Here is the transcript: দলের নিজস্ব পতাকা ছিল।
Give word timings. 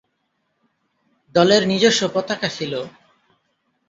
দলের 1.35 1.61
নিজস্ব 1.67 2.01
পতাকা 2.13 2.49
ছিল। 2.49 2.73